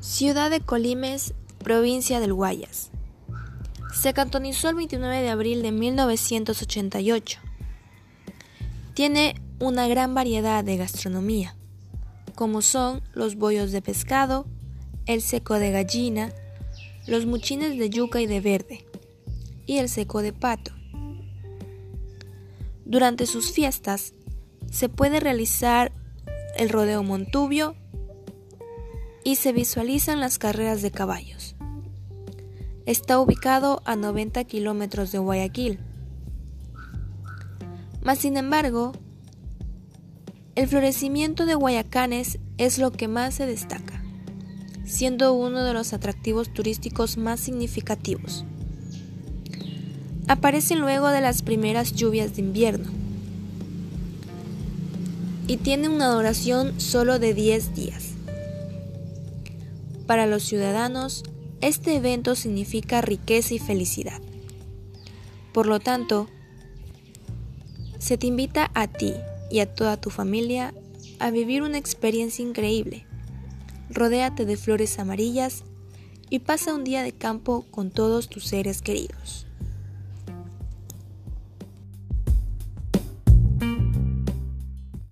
Ciudad 0.00 0.48
de 0.48 0.60
Colimes, 0.60 1.34
provincia 1.58 2.20
del 2.20 2.32
Guayas. 2.32 2.90
Se 3.92 4.14
cantonizó 4.14 4.68
el 4.68 4.76
29 4.76 5.22
de 5.22 5.28
abril 5.28 5.60
de 5.60 5.72
1988. 5.72 7.40
Tiene 8.94 9.34
una 9.58 9.88
gran 9.88 10.14
variedad 10.14 10.62
de 10.62 10.76
gastronomía, 10.76 11.56
como 12.36 12.62
son 12.62 13.02
los 13.12 13.34
bollos 13.34 13.72
de 13.72 13.82
pescado, 13.82 14.46
el 15.06 15.20
seco 15.20 15.54
de 15.54 15.72
gallina, 15.72 16.32
los 17.08 17.26
muchines 17.26 17.76
de 17.76 17.90
yuca 17.90 18.20
y 18.20 18.26
de 18.26 18.40
verde, 18.40 18.86
y 19.66 19.78
el 19.78 19.88
seco 19.88 20.22
de 20.22 20.32
pato. 20.32 20.70
Durante 22.84 23.26
sus 23.26 23.50
fiestas 23.50 24.14
se 24.70 24.88
puede 24.88 25.18
realizar 25.18 25.90
el 26.56 26.68
rodeo 26.68 27.02
montubio 27.02 27.74
y 29.24 29.36
se 29.36 29.52
visualizan 29.52 30.20
las 30.20 30.38
carreras 30.38 30.82
de 30.82 30.90
caballos. 30.90 31.56
Está 32.86 33.20
ubicado 33.20 33.82
a 33.84 33.96
90 33.96 34.44
kilómetros 34.44 35.12
de 35.12 35.18
Guayaquil. 35.18 35.78
Mas, 38.02 38.18
sin 38.18 38.36
embargo, 38.36 38.92
el 40.54 40.66
florecimiento 40.66 41.46
de 41.46 41.54
Guayacanes 41.54 42.38
es 42.56 42.78
lo 42.78 42.90
que 42.90 43.06
más 43.06 43.34
se 43.34 43.46
destaca, 43.46 44.02
siendo 44.84 45.34
uno 45.34 45.62
de 45.62 45.72
los 45.72 45.92
atractivos 45.92 46.52
turísticos 46.52 47.16
más 47.16 47.40
significativos. 47.40 48.44
Aparecen 50.26 50.80
luego 50.80 51.08
de 51.08 51.20
las 51.20 51.42
primeras 51.42 51.92
lluvias 51.92 52.34
de 52.36 52.42
invierno 52.42 52.90
y 55.46 55.56
tiene 55.56 55.88
una 55.88 56.12
duración 56.12 56.80
solo 56.80 57.18
de 57.18 57.34
10 57.34 57.74
días. 57.74 58.17
Para 60.08 60.26
los 60.26 60.42
ciudadanos, 60.42 61.22
este 61.60 61.94
evento 61.94 62.34
significa 62.34 63.02
riqueza 63.02 63.52
y 63.52 63.58
felicidad. 63.58 64.22
Por 65.52 65.66
lo 65.66 65.80
tanto, 65.80 66.30
se 67.98 68.16
te 68.16 68.26
invita 68.26 68.70
a 68.72 68.86
ti 68.86 69.12
y 69.50 69.60
a 69.60 69.66
toda 69.66 70.00
tu 70.00 70.08
familia 70.08 70.72
a 71.18 71.30
vivir 71.30 71.60
una 71.60 71.76
experiencia 71.76 72.42
increíble. 72.42 73.04
Rodéate 73.90 74.46
de 74.46 74.56
flores 74.56 74.98
amarillas 74.98 75.64
y 76.30 76.38
pasa 76.38 76.74
un 76.74 76.84
día 76.84 77.02
de 77.02 77.12
campo 77.12 77.66
con 77.70 77.90
todos 77.90 78.30
tus 78.30 78.46
seres 78.46 78.80
queridos. 78.80 79.46